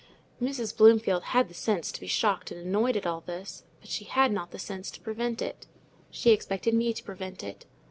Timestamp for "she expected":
6.09-6.73